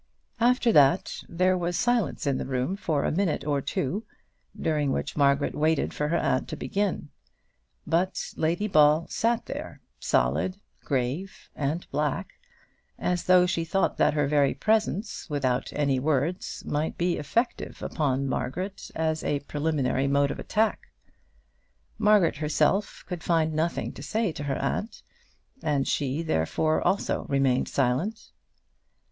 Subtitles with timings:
[0.39, 4.03] After that there was silence in the room for a minute or two,
[4.59, 7.09] during which Margaret waited for her aunt to begin;
[7.85, 12.29] but Lady Ball sat there solid, grave, and black,
[12.97, 18.25] as though she thought that her very presence, without any words, might be effective upon
[18.27, 20.87] Margaret as a preliminary mode of attack.
[21.99, 25.03] Margaret herself could find nothing to say to her aunt,
[25.61, 28.31] and she, therefore, also remained silent.